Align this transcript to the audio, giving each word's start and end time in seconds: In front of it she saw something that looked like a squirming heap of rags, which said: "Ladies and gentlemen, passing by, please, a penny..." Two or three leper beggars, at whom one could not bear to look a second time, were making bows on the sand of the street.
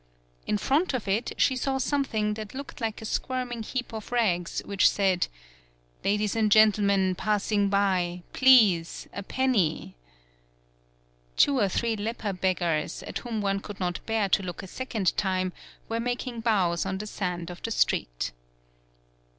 In 0.47 0.57
front 0.57 0.95
of 0.95 1.07
it 1.07 1.31
she 1.37 1.55
saw 1.55 1.77
something 1.77 2.33
that 2.33 2.55
looked 2.55 2.81
like 2.81 3.03
a 3.03 3.05
squirming 3.05 3.61
heap 3.61 3.93
of 3.93 4.11
rags, 4.11 4.59
which 4.65 4.89
said: 4.89 5.27
"Ladies 6.03 6.35
and 6.35 6.51
gentlemen, 6.51 7.13
passing 7.13 7.69
by, 7.69 8.23
please, 8.33 9.07
a 9.13 9.21
penny..." 9.21 9.95
Two 11.37 11.59
or 11.59 11.69
three 11.69 11.95
leper 11.95 12.33
beggars, 12.33 13.03
at 13.03 13.19
whom 13.19 13.41
one 13.41 13.59
could 13.59 13.79
not 13.79 14.03
bear 14.07 14.27
to 14.27 14.41
look 14.41 14.63
a 14.63 14.67
second 14.67 15.15
time, 15.17 15.53
were 15.87 15.99
making 15.99 16.39
bows 16.39 16.83
on 16.83 16.97
the 16.97 17.05
sand 17.05 17.51
of 17.51 17.61
the 17.61 17.69
street. 17.69 18.31